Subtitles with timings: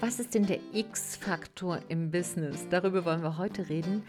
[0.00, 2.68] Was ist denn der X-Faktor im Business?
[2.70, 4.04] Darüber wollen wir heute reden.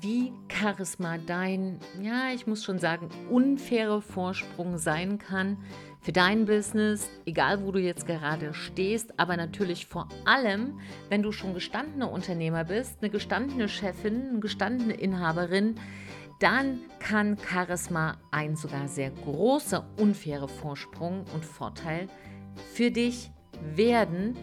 [0.00, 5.56] Wie Charisma dein, ja, ich muss schon sagen, unfairer Vorsprung sein kann
[6.00, 11.30] für dein Business, egal wo du jetzt gerade stehst, aber natürlich vor allem, wenn du
[11.30, 15.76] schon gestandener Unternehmer bist, eine gestandene Chefin, eine gestandene Inhaberin,
[16.40, 22.08] dann kann Charisma ein sogar sehr großer unfairer Vorsprung und Vorteil
[22.74, 23.30] für dich
[23.76, 24.36] werden.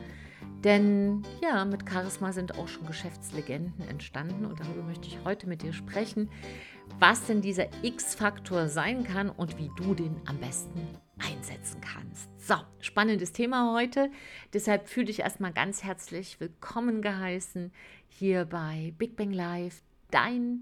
[0.65, 5.61] Denn ja, mit Charisma sind auch schon Geschäftslegenden entstanden und darüber möchte ich heute mit
[5.61, 6.27] dir sprechen,
[6.97, 10.81] was denn dieser X-Faktor sein kann und wie du den am besten
[11.19, 12.31] einsetzen kannst.
[12.39, 14.09] So, spannendes Thema heute.
[14.53, 17.71] Deshalb fühle dich erstmal ganz herzlich willkommen geheißen
[18.07, 20.61] hier bei Big Bang Live, dein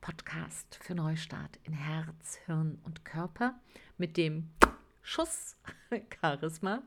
[0.00, 3.54] Podcast für Neustart in Herz, Hirn und Körper
[3.98, 4.50] mit dem
[5.02, 5.56] Schuss
[6.20, 6.82] Charisma.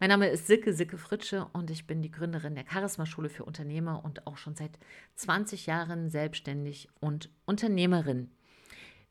[0.00, 4.04] Mein Name ist Silke Silke Fritsche und ich bin die Gründerin der Charisma-Schule für Unternehmer
[4.04, 4.78] und auch schon seit
[5.16, 8.30] 20 Jahren selbstständig und Unternehmerin.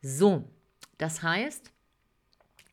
[0.01, 0.49] So,
[0.97, 1.73] das heißt,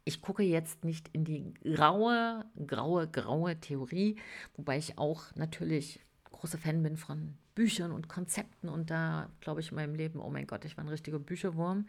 [0.05, 4.17] ich gucke jetzt nicht in die graue, graue, graue Theorie,
[4.55, 5.99] wobei ich auch natürlich
[6.31, 10.31] großer Fan bin von Büchern und Konzepten und da glaube ich in meinem Leben, oh
[10.31, 11.89] mein Gott, ich war ein richtiger Bücherwurm.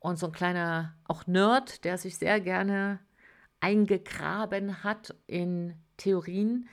[0.00, 2.98] Und so ein kleiner, auch Nerd, der sich sehr gerne
[3.66, 6.68] eingegraben hat in Theorien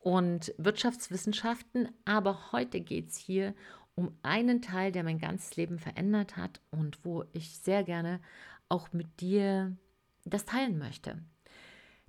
[0.00, 1.88] und Wirtschaftswissenschaften.
[2.04, 3.54] Aber heute geht es hier
[3.94, 8.20] um einen Teil, der mein ganzes Leben verändert hat und wo ich sehr gerne
[8.68, 9.74] auch mit dir
[10.26, 11.22] das teilen möchte.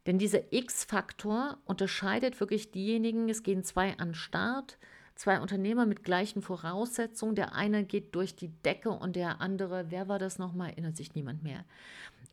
[0.06, 4.78] Denn dieser X-Faktor unterscheidet wirklich diejenigen, es gehen zwei an Start,
[5.16, 7.36] zwei Unternehmer mit gleichen Voraussetzungen.
[7.36, 11.16] Der eine geht durch die Decke und der andere, wer war das nochmal, erinnert sich
[11.16, 11.64] niemand mehr.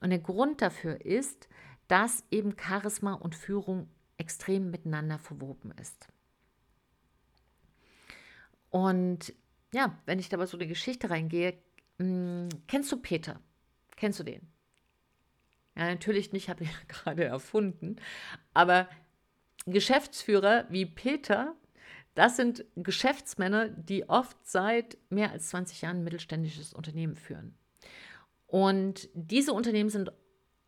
[0.01, 1.49] Und der Grund dafür ist,
[1.89, 6.09] dass eben Charisma und Führung extrem miteinander verwoben ist.
[8.71, 9.35] Und
[9.73, 11.59] ja, wenn ich da mal so eine Geschichte reingehe,
[11.99, 13.41] mh, hm, kennst du Peter?
[13.97, 14.49] Kennst du den?
[15.77, 17.97] Ja, natürlich nicht, habe ich gerade erfunden.
[18.53, 18.89] Aber
[19.67, 21.57] Geschäftsführer wie Peter
[22.15, 27.57] das sind Geschäftsmänner, die oft seit mehr als 20 Jahren ein mittelständisches Unternehmen führen.
[28.47, 30.13] Und diese Unternehmen sind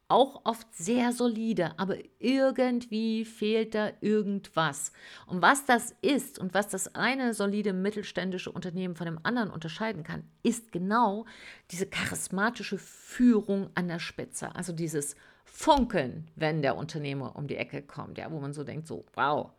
[0.09, 4.93] auch oft sehr solide, aber irgendwie fehlt da irgendwas.
[5.27, 10.05] Und was das ist und was das eine solide mittelständische Unternehmen von dem anderen unterscheiden
[10.05, 11.27] kann, ist genau
[11.73, 14.55] diese charismatische Führung an der Spitze.
[14.55, 18.87] Also dieses Funkeln, wenn der Unternehmer um die Ecke kommt, ja, wo man so denkt,
[18.87, 19.51] so, wow,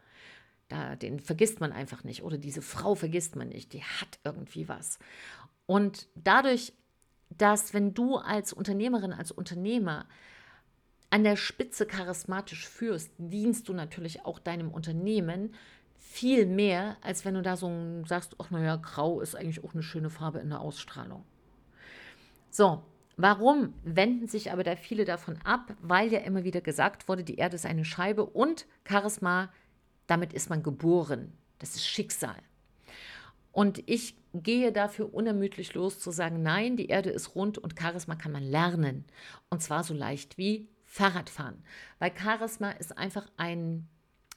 [0.69, 4.69] da, den vergisst man einfach nicht oder diese Frau vergisst man nicht, die hat irgendwie
[4.69, 4.99] was.
[5.65, 6.73] Und dadurch,
[7.29, 10.07] dass wenn du als Unternehmerin, als Unternehmer
[11.09, 15.53] an der Spitze charismatisch führst, dienst du natürlich auch deinem Unternehmen
[15.95, 17.71] viel mehr, als wenn du da so
[18.05, 21.23] sagst, ach naja, grau ist eigentlich auch eine schöne Farbe in der Ausstrahlung.
[22.49, 22.83] So,
[23.15, 25.75] warum wenden sich aber da viele davon ab?
[25.81, 29.49] Weil ja immer wieder gesagt wurde, die Erde ist eine Scheibe und Charisma
[30.07, 31.33] damit ist man geboren.
[31.59, 32.37] Das ist Schicksal.
[33.51, 38.15] Und ich gehe dafür unermüdlich los zu sagen, nein, die Erde ist rund und Charisma
[38.15, 39.05] kann man lernen.
[39.49, 41.63] Und zwar so leicht wie Fahrradfahren.
[41.99, 43.87] Weil Charisma ist einfach ein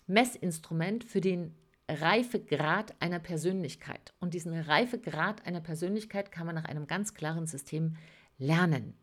[0.06, 1.54] Messinstrument für den
[1.88, 4.12] Reifegrad einer Persönlichkeit.
[4.20, 7.96] Und diesen Reifegrad einer Persönlichkeit kann man nach einem ganz klaren System
[8.38, 8.94] lernen.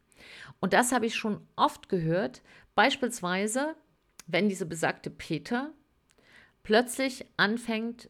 [0.59, 2.41] Und das habe ich schon oft gehört,
[2.75, 3.75] beispielsweise,
[4.25, 5.71] wenn diese besagte Peter
[6.63, 8.09] plötzlich anfängt,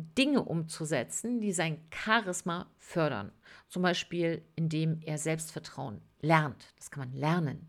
[0.00, 3.32] Dinge umzusetzen, die sein Charisma fördern.
[3.68, 6.72] Zum Beispiel, indem er Selbstvertrauen lernt.
[6.76, 7.68] Das kann man lernen.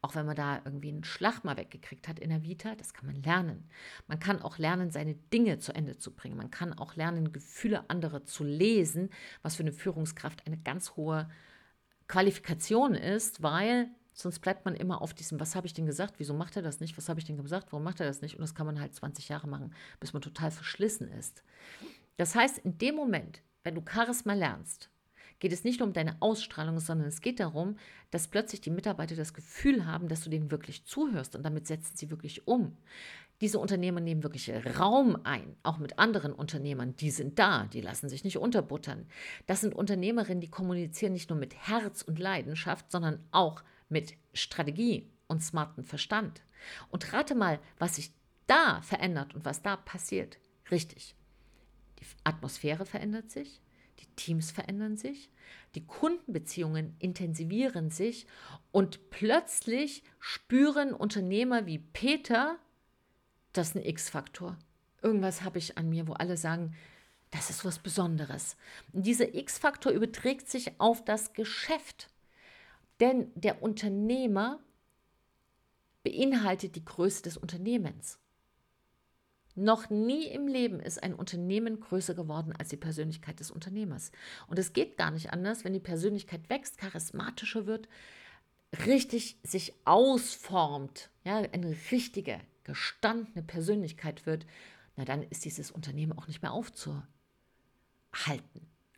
[0.00, 3.06] Auch wenn man da irgendwie einen Schlag mal weggekriegt hat in der Vita, das kann
[3.06, 3.68] man lernen.
[4.06, 6.36] Man kann auch lernen, seine Dinge zu Ende zu bringen.
[6.36, 9.10] Man kann auch lernen, Gefühle anderer zu lesen,
[9.42, 11.28] was für eine Führungskraft eine ganz hohe
[12.06, 16.34] Qualifikation ist, weil Sonst bleibt man immer auf diesem, was habe ich denn gesagt, wieso
[16.34, 18.34] macht er das nicht, was habe ich denn gesagt, warum macht er das nicht?
[18.34, 21.44] Und das kann man halt 20 Jahre machen, bis man total verschlissen ist.
[22.16, 24.90] Das heißt, in dem Moment, wenn du Charisma lernst,
[25.38, 27.76] geht es nicht nur um deine Ausstrahlung, sondern es geht darum,
[28.10, 31.96] dass plötzlich die Mitarbeiter das Gefühl haben, dass du denen wirklich zuhörst und damit setzen
[31.96, 32.76] sie wirklich um.
[33.40, 34.50] Diese Unternehmer nehmen wirklich
[34.80, 36.96] Raum ein, auch mit anderen Unternehmern.
[36.96, 39.06] Die sind da, die lassen sich nicht unterbuttern.
[39.46, 44.14] Das sind Unternehmerinnen, die kommunizieren nicht nur mit Herz und Leidenschaft, sondern auch mit mit
[44.32, 46.42] Strategie und smarten Verstand.
[46.90, 48.12] Und rate mal, was sich
[48.46, 50.38] da verändert und was da passiert.
[50.70, 51.14] Richtig.
[52.00, 53.60] Die Atmosphäre verändert sich,
[54.00, 55.30] die Teams verändern sich,
[55.74, 58.26] die Kundenbeziehungen intensivieren sich
[58.70, 62.58] und plötzlich spüren Unternehmer wie Peter,
[63.52, 64.56] das ist ein X-Faktor.
[65.02, 66.74] Irgendwas habe ich an mir, wo alle sagen,
[67.30, 68.56] das ist was Besonderes.
[68.92, 72.08] Und dieser X-Faktor überträgt sich auf das Geschäft.
[73.00, 74.60] Denn der Unternehmer
[76.02, 78.18] beinhaltet die Größe des Unternehmens.
[79.54, 84.12] Noch nie im Leben ist ein Unternehmen größer geworden als die Persönlichkeit des Unternehmers.
[84.46, 87.88] Und es geht gar nicht anders, wenn die Persönlichkeit wächst, charismatischer wird,
[88.86, 94.46] richtig sich ausformt, ja, eine richtige, gestandene Persönlichkeit wird,
[94.96, 97.08] na dann ist dieses Unternehmen auch nicht mehr aufzuhalten.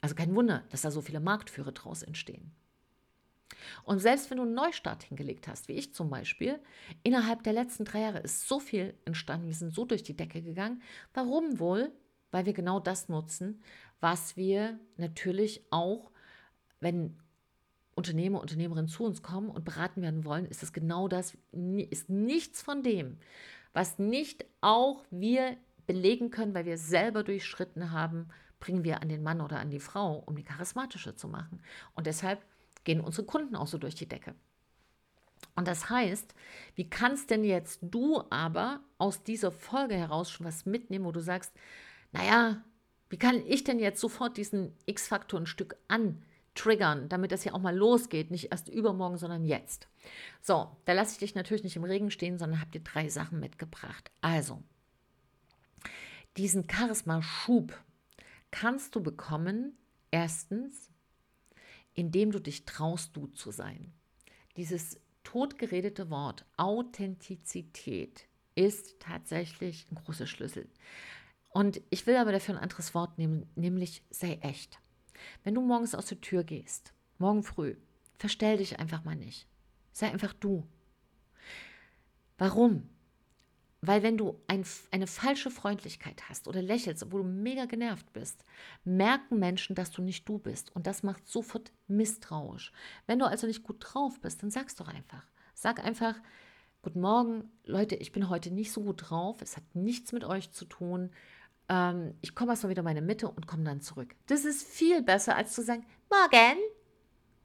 [0.03, 2.53] Also kein Wunder, dass da so viele Marktführer draus entstehen.
[3.85, 6.59] Und selbst wenn du einen Neustart hingelegt hast, wie ich zum Beispiel,
[7.03, 10.43] innerhalb der letzten drei Jahre ist so viel entstanden, wir sind so durch die Decke
[10.43, 10.83] gegangen.
[11.15, 11.93] Warum wohl?
[12.31, 13.63] Weil wir genau das nutzen,
[14.01, 16.11] was wir natürlich auch,
[16.81, 17.19] wenn
[17.95, 21.37] Unternehmer, Unternehmerinnen zu uns kommen und beraten werden wollen, ist es genau das,
[21.91, 23.19] ist nichts von dem,
[23.73, 28.29] was nicht auch wir belegen können, weil wir selber durchschritten haben,
[28.61, 31.61] bringen wir an den Mann oder an die Frau, um die charismatischer zu machen.
[31.95, 32.45] Und deshalb
[32.85, 34.35] gehen unsere Kunden auch so durch die Decke.
[35.57, 36.35] Und das heißt,
[36.75, 41.21] wie kannst denn jetzt du aber aus dieser Folge heraus schon was mitnehmen, wo du
[41.21, 41.53] sagst,
[42.13, 42.63] naja,
[43.09, 47.61] wie kann ich denn jetzt sofort diesen X-Faktor ein Stück antriggern, damit das ja auch
[47.61, 49.89] mal losgeht, nicht erst übermorgen, sondern jetzt.
[50.41, 53.41] So, da lasse ich dich natürlich nicht im Regen stehen, sondern habe dir drei Sachen
[53.41, 54.11] mitgebracht.
[54.21, 54.63] Also,
[56.37, 57.75] diesen Charisma-Schub
[58.51, 59.77] kannst du bekommen,
[60.11, 60.90] erstens,
[61.95, 63.93] indem du dich traust, du zu sein.
[64.57, 70.69] Dieses totgeredete Wort Authentizität ist tatsächlich ein großer Schlüssel.
[71.51, 74.79] Und ich will aber dafür ein anderes Wort nehmen, nämlich sei echt.
[75.45, 77.77] Wenn du morgens aus der Tür gehst, morgen früh,
[78.19, 79.47] verstell dich einfach mal nicht.
[79.93, 80.67] Sei einfach du.
[82.39, 82.89] Warum?
[83.83, 88.45] Weil wenn du ein, eine falsche Freundlichkeit hast oder lächelst, obwohl du mega genervt bist,
[88.85, 90.75] merken Menschen, dass du nicht du bist.
[90.77, 92.73] Und das macht sofort misstrauisch.
[93.07, 95.25] Wenn du also nicht gut drauf bist, dann sag's doch einfach.
[95.55, 96.15] Sag einfach,
[96.83, 99.41] guten Morgen, Leute, ich bin heute nicht so gut drauf.
[99.41, 101.11] Es hat nichts mit euch zu tun.
[101.71, 104.15] Ähm, ich komme erst mal wieder in meine Mitte und komme dann zurück.
[104.27, 106.59] Das ist viel besser, als zu sagen, morgen.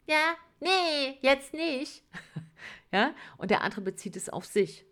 [0.05, 2.03] Ja, nee, jetzt nicht.
[2.91, 4.85] ja, und der andere bezieht es auf sich.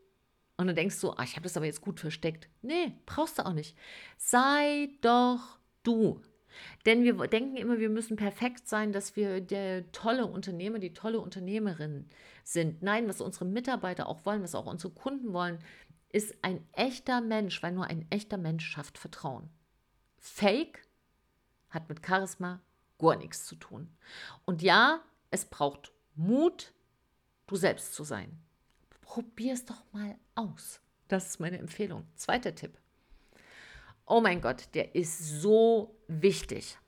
[0.57, 2.47] Und dann denkst du, ah, ich habe das aber jetzt gut versteckt.
[2.61, 3.75] Nee, brauchst du auch nicht.
[4.17, 6.21] Sei doch du.
[6.85, 11.19] Denn wir denken immer, wir müssen perfekt sein, dass wir der tolle Unternehmer, die tolle
[11.19, 12.07] Unternehmerin
[12.43, 12.83] sind.
[12.83, 15.59] Nein, was unsere Mitarbeiter auch wollen, was auch unsere Kunden wollen,
[16.09, 19.49] ist ein echter Mensch, weil nur ein echter Mensch schafft Vertrauen.
[20.19, 20.87] Fake
[21.69, 22.61] hat mit Charisma
[22.99, 23.89] gar nichts zu tun.
[24.45, 25.01] Und ja,
[25.31, 26.73] es braucht Mut,
[27.47, 28.42] du selbst zu sein.
[29.13, 30.81] Probier es doch mal aus.
[31.07, 32.07] Das ist meine Empfehlung.
[32.15, 32.79] Zweiter Tipp.
[34.07, 36.79] Oh mein Gott, der ist so wichtig.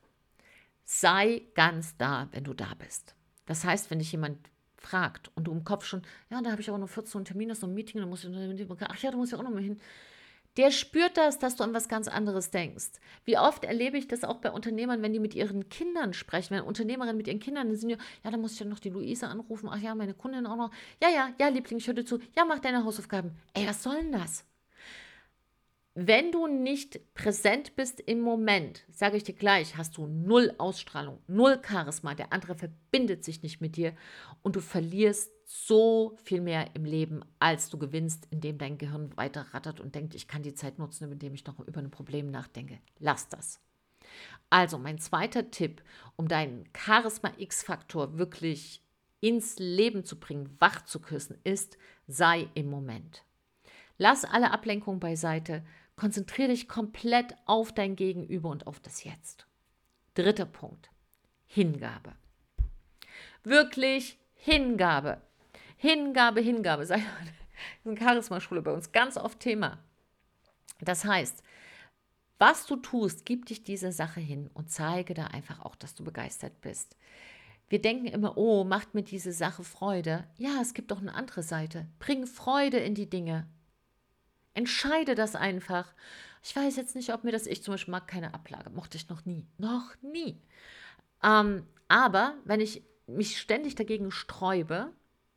[0.82, 3.14] Sei ganz da, wenn du da bist.
[3.44, 6.68] Das heißt, wenn dich jemand fragt und du im Kopf schon, ja, da habe ich
[6.68, 8.34] aber noch 14 Termine, noch ein Meeting, da muss ich,
[8.80, 9.80] ach ja, da muss ich auch noch mal hin
[10.56, 12.92] der spürt das, dass du an was ganz anderes denkst.
[13.24, 16.62] Wie oft erlebe ich das auch bei Unternehmern, wenn die mit ihren Kindern sprechen, wenn
[16.62, 19.68] Unternehmerinnen mit ihren Kindern sind, ja, ja, da muss ich ja noch die Luise anrufen,
[19.70, 20.70] ach ja, meine Kundin auch noch,
[21.02, 23.32] ja, ja, ja, Liebling, ich höre dir zu, ja, mach deine Hausaufgaben.
[23.54, 24.44] Ey, was soll denn das?
[25.98, 31.20] Wenn du nicht präsent bist im Moment, sage ich dir gleich, hast du null Ausstrahlung,
[31.26, 33.94] null Charisma, der andere verbindet sich nicht mit dir
[34.42, 39.46] und du verlierst so viel mehr im Leben, als du gewinnst, indem dein Gehirn weiter
[39.52, 42.78] rattert und denkt, ich kann die Zeit nutzen, indem ich noch über ein Problem nachdenke.
[42.98, 43.60] Lass das.
[44.50, 45.82] Also mein zweiter Tipp,
[46.16, 48.82] um deinen Charisma X-Faktor wirklich
[49.20, 53.24] ins Leben zu bringen, wach zu küssen, ist, sei im Moment.
[53.98, 55.62] Lass alle Ablenkungen beiseite,
[55.96, 59.46] Konzentriere dich komplett auf dein Gegenüber und auf das Jetzt.
[60.14, 60.90] Dritter Punkt.
[61.46, 62.14] Hingabe.
[63.42, 65.22] Wirklich Hingabe.
[65.76, 66.86] Hingabe, Hingabe.
[66.86, 67.02] Sei
[67.84, 69.78] in Charisma-Schule bei uns ganz oft Thema.
[70.80, 71.42] Das heißt,
[72.38, 76.04] was du tust, gib dich dieser Sache hin und zeige da einfach auch, dass du
[76.04, 76.96] begeistert bist.
[77.68, 80.24] Wir denken immer, oh, macht mir diese Sache Freude.
[80.36, 81.86] Ja, es gibt doch eine andere Seite.
[81.98, 83.46] Bring Freude in die Dinge.
[84.54, 85.92] Entscheide das einfach.
[86.42, 89.08] Ich weiß jetzt nicht, ob mir das, ich zum Beispiel mag keine Ablage, mochte ich
[89.08, 89.46] noch nie.
[89.58, 90.40] Noch nie.
[91.22, 94.92] Ähm, aber wenn ich mich ständig dagegen sträube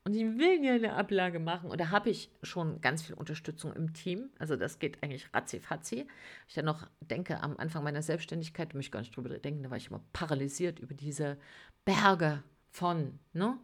[0.09, 3.93] und ich will ja eine Ablage machen, oder habe ich schon ganz viel Unterstützung im
[3.93, 6.07] Team, also das geht eigentlich ratzi-fatzi.
[6.47, 9.77] Ich ja noch denke, am Anfang meiner Selbstständigkeit, mich gar nicht drüber denken, da war
[9.77, 11.37] ich immer paralysiert über diese
[11.85, 13.59] Berge von, ne?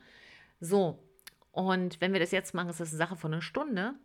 [0.60, 1.04] So,
[1.52, 3.96] und wenn wir das jetzt machen, ist das eine Sache von einer Stunde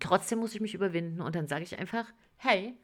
[0.00, 2.76] trotzdem muss ich mich überwinden und dann sage ich einfach, hey,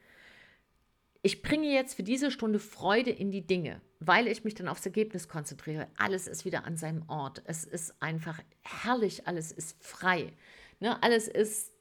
[1.22, 4.84] ich bringe jetzt für diese Stunde Freude in die Dinge, weil ich mich dann aufs
[4.84, 5.86] Ergebnis konzentriere.
[5.96, 7.42] Alles ist wieder an seinem Ort.
[7.44, 10.32] Es ist einfach herrlich, alles ist frei.
[10.80, 11.00] Ne?
[11.00, 11.72] Alles ist,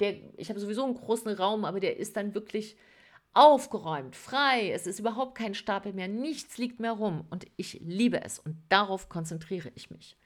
[0.00, 2.76] der, ich habe sowieso einen großen Raum, aber der ist dann wirklich
[3.32, 4.70] aufgeräumt, frei.
[4.70, 8.56] Es ist überhaupt kein Stapel mehr, nichts liegt mehr rum und ich liebe es und
[8.68, 10.16] darauf konzentriere ich mich.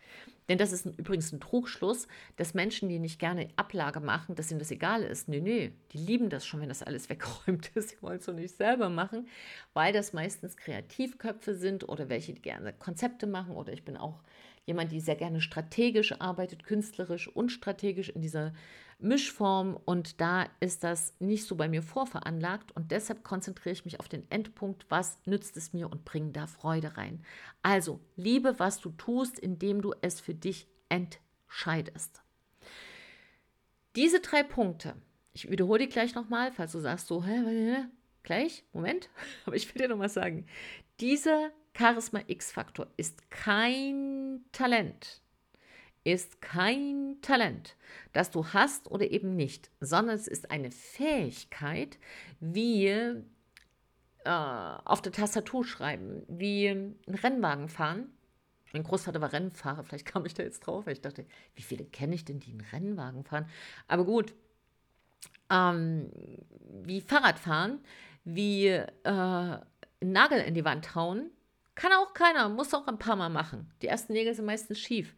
[0.49, 4.51] Denn das ist ein, übrigens ein Trugschluss, dass Menschen, die nicht gerne Ablage machen, dass
[4.51, 5.29] ihnen das egal ist.
[5.29, 7.91] Nee, nee, die lieben das schon, wenn das alles weggeräumt ist.
[7.91, 9.29] Sie wollen es so nicht selber machen,
[9.73, 13.55] weil das meistens Kreativköpfe sind oder welche, die gerne Konzepte machen.
[13.55, 14.23] Oder ich bin auch
[14.67, 18.53] jemand, die sehr gerne strategisch arbeitet, künstlerisch und strategisch in dieser
[19.03, 24.01] Mischform und da ist das nicht so bei mir vorveranlagt und deshalb konzentriere ich mich
[24.01, 27.25] auf den Endpunkt, was nützt es mir und bringe da Freude rein.
[27.63, 32.23] Also liebe, was du tust, indem du es für dich entscheidest.
[33.97, 34.95] Diese drei Punkte,
[35.33, 37.85] ich wiederhole die gleich nochmal, falls du sagst so, hä, hä,
[38.23, 39.11] gleich, Moment,
[39.47, 40.47] aber ich will dir nochmal sagen,
[41.01, 45.22] dieser Charisma X-Faktor ist kein Talent
[46.05, 47.77] ist kein Talent,
[48.13, 51.99] das du hast oder eben nicht, sondern es ist eine Fähigkeit,
[52.41, 53.23] wie äh,
[54.25, 58.13] auf der Tastatur schreiben, wie einen Rennwagen fahren.
[58.73, 61.85] Mein Großvater war Rennfahrer, vielleicht kam ich da jetzt drauf, weil ich dachte, wie viele
[61.85, 63.47] kenne ich denn, die einen Rennwagen fahren?
[63.87, 64.35] Aber gut,
[65.51, 66.11] ähm,
[66.83, 67.81] wie Fahrrad fahren,
[68.25, 69.63] wie äh, einen
[70.01, 71.31] Nagel in die Wand hauen,
[71.75, 73.71] kann auch keiner, muss auch ein paar Mal machen.
[73.81, 75.15] Die ersten Nägel sind meistens schief.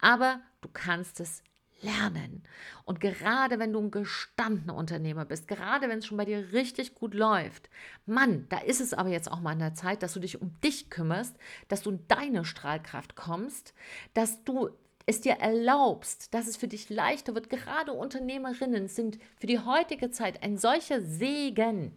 [0.00, 1.42] Aber du kannst es
[1.82, 2.42] lernen.
[2.84, 6.94] Und gerade wenn du ein gestandener Unternehmer bist, gerade wenn es schon bei dir richtig
[6.94, 7.68] gut läuft,
[8.06, 10.58] Mann, da ist es aber jetzt auch mal an der Zeit, dass du dich um
[10.62, 11.36] dich kümmerst,
[11.68, 13.74] dass du in deine Strahlkraft kommst,
[14.14, 14.70] dass du
[15.06, 17.48] es dir erlaubst, dass es für dich leichter wird.
[17.48, 21.92] Gerade Unternehmerinnen sind für die heutige Zeit ein solcher Segen,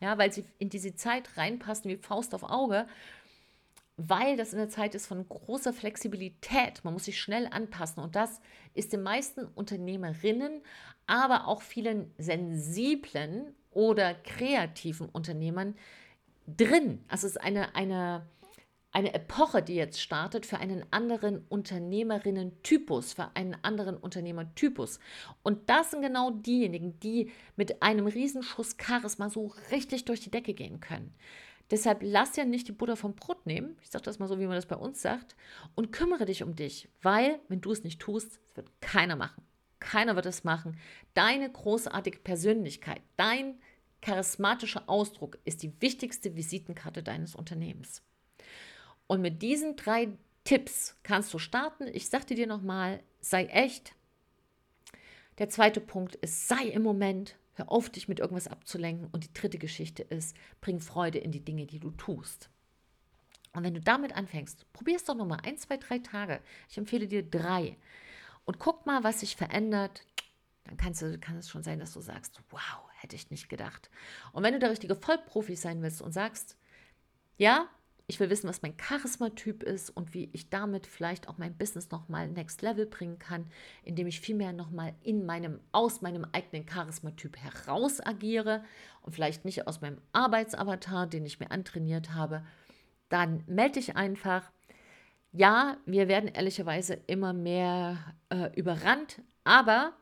[0.00, 2.86] ja, weil sie in diese Zeit reinpassen wie Faust auf Auge
[3.98, 6.84] weil das in der Zeit ist von großer Flexibilität.
[6.84, 8.40] Man muss sich schnell anpassen und das
[8.72, 10.62] ist den meisten Unternehmerinnen,
[11.08, 15.74] aber auch vielen sensiblen oder kreativen Unternehmern
[16.46, 17.04] drin.
[17.08, 18.24] Also es ist eine, eine,
[18.92, 25.00] eine Epoche, die jetzt startet für einen anderen Unternehmerinnen-Typus, für einen anderen Unternehmertypus.
[25.42, 30.54] Und das sind genau diejenigen, die mit einem Riesenschuss Charisma so richtig durch die Decke
[30.54, 31.12] gehen können.
[31.70, 34.46] Deshalb lass ja nicht die Butter vom Brot nehmen, ich sage das mal so, wie
[34.46, 35.36] man das bei uns sagt,
[35.74, 39.42] und kümmere dich um dich, weil wenn du es nicht tust, das wird keiner machen.
[39.80, 40.76] Keiner wird es machen.
[41.14, 43.60] Deine großartige Persönlichkeit, dein
[44.00, 48.02] charismatischer Ausdruck ist die wichtigste Visitenkarte deines Unternehmens.
[49.06, 50.08] Und mit diesen drei
[50.44, 51.86] Tipps kannst du starten.
[51.88, 53.94] Ich sagte dir nochmal, sei echt.
[55.38, 57.36] Der zweite Punkt ist, sei im Moment.
[57.58, 59.08] Hör auf, dich mit irgendwas abzulenken.
[59.10, 62.50] Und die dritte Geschichte ist, bring Freude in die Dinge, die du tust.
[63.52, 66.40] Und wenn du damit anfängst, probier es doch nochmal ein, zwei, drei Tage.
[66.68, 67.76] Ich empfehle dir drei.
[68.44, 70.02] Und guck mal, was sich verändert.
[70.62, 73.90] Dann kannst du, kann es schon sein, dass du sagst, wow, hätte ich nicht gedacht.
[74.32, 76.56] Und wenn du der richtige Vollprofi sein willst und sagst,
[77.38, 77.68] ja,
[78.10, 81.90] ich will wissen, was mein Charismatyp ist und wie ich damit vielleicht auch mein Business
[81.90, 83.46] nochmal next level bringen kann,
[83.84, 88.64] indem ich vielmehr nochmal in meinem, aus meinem eigenen Charismatyp heraus agiere
[89.02, 92.46] und vielleicht nicht aus meinem Arbeitsavatar, den ich mir antrainiert habe,
[93.10, 94.50] dann melde dich einfach.
[95.32, 97.98] Ja, wir werden ehrlicherweise immer mehr
[98.30, 99.92] äh, überrannt, aber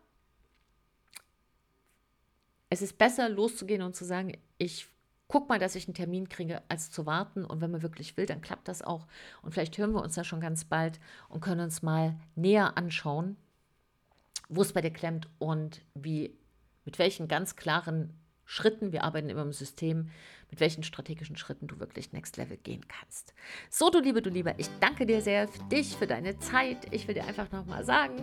[2.71, 4.89] es ist besser loszugehen und zu sagen, ich
[5.29, 7.45] guck mal, dass ich einen Termin kriege, als zu warten.
[7.45, 9.07] Und wenn man wirklich will, dann klappt das auch.
[9.43, 13.37] Und vielleicht hören wir uns da schon ganz bald und können uns mal näher anschauen,
[14.49, 16.39] wo es bei dir klemmt und wie,
[16.85, 18.15] mit welchen ganz klaren
[18.47, 20.11] Schritten, wir arbeiten immer im System,
[20.51, 23.35] mit welchen strategischen Schritten du wirklich Next Level gehen kannst.
[23.69, 26.79] So, du Liebe, du Lieber, ich danke dir sehr für dich, für deine Zeit.
[26.93, 28.15] Ich will dir einfach nochmal sagen,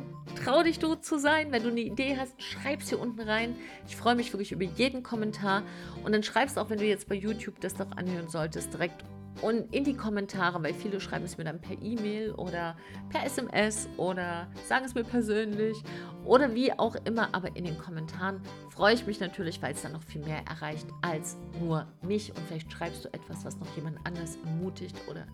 [0.41, 1.51] trau dich du zu sein.
[1.51, 3.55] Wenn du eine Idee hast, schreib sie unten rein.
[3.87, 5.63] Ich freue mich wirklich über jeden Kommentar.
[6.03, 9.03] Und dann schreibst auch, wenn du jetzt bei YouTube das doch anhören solltest, direkt
[9.41, 12.75] und in die Kommentare, weil viele schreiben es mir dann per E-Mail oder
[13.09, 15.81] per SMS oder sagen es mir persönlich
[16.23, 19.93] oder wie auch immer, aber in den Kommentaren freue ich mich natürlich, weil es dann
[19.93, 23.97] noch viel mehr erreicht als nur mich und vielleicht schreibst du etwas, was noch jemand
[24.05, 25.25] anders ermutigt oder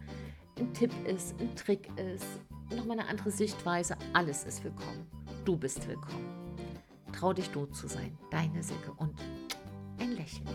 [0.58, 2.26] ein Tipp ist, ein Trick ist,
[2.76, 5.08] nochmal eine andere Sichtweise, alles ist willkommen.
[5.46, 6.30] Du bist willkommen.
[7.14, 9.14] Trau dich du zu sein, deine Silke und
[10.00, 10.48] ein Lächeln.